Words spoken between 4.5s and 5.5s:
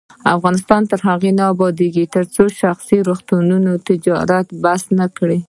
بس نکړي.